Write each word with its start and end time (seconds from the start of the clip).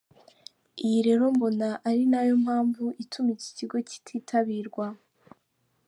Iyi 0.85 0.99
rero 1.07 1.23
mbona 1.35 1.67
ari 1.89 2.03
na 2.11 2.21
yo 2.27 2.35
mpamvu 2.43 2.85
ituma 3.03 3.29
iki 3.35 3.49
kigo 3.57 3.77
kititabirwa». 3.89 4.85